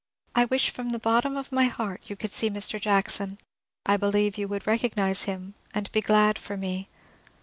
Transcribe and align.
I 0.33 0.45
wish 0.45 0.71
from 0.71 0.89
the 0.89 0.97
bottom 0.97 1.37
of 1.37 1.51
my 1.51 1.65
heart 1.65 2.01
you 2.07 2.15
could 2.15 2.31
see 2.33 2.49
Mr. 2.49 2.81
Jackson; 2.81 3.37
I 3.85 3.97
believe 3.97 4.35
yon 4.35 4.49
would 4.49 4.65
recognise 4.65 5.25
him, 5.25 5.53
and 5.75 5.91
be 5.91 6.01
glad 6.01 6.39
for 6.39 6.57
me. 6.57 6.89